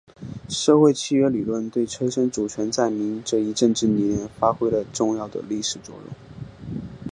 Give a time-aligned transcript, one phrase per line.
[0.49, 6.05] 社会契约理论对催生主权在民这一政治理念发挥了重要的历史作用。